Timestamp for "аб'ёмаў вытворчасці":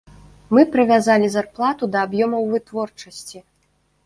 2.07-3.37